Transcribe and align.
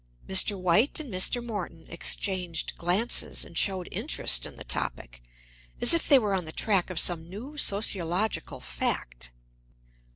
Mr. 0.27 0.57
White 0.59 0.99
and 0.99 1.13
Mr. 1.13 1.45
Morton 1.45 1.85
exchanged 1.87 2.75
glances, 2.75 3.45
and 3.45 3.55
showed 3.55 3.87
interest 3.91 4.47
in 4.47 4.55
the 4.55 4.63
topic, 4.63 5.21
as 5.79 5.93
if 5.93 6.07
they 6.07 6.17
were 6.17 6.33
on 6.33 6.45
the 6.45 6.51
track 6.51 6.89
of 6.89 6.99
some 6.99 7.29
new 7.29 7.55
sociological 7.55 8.59
fact. 8.59 9.29